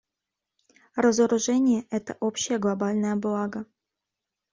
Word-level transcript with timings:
Разоружение— 0.95 1.85
это 1.91 2.17
общее 2.21 2.57
глобальное 2.57 3.15
благо. 3.17 3.67